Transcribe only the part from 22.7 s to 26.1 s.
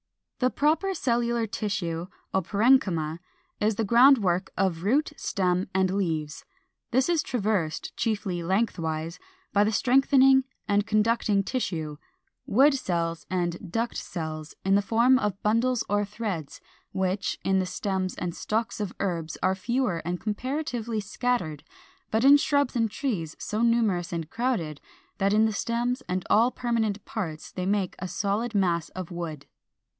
and trees so numerous and crowded that in the stems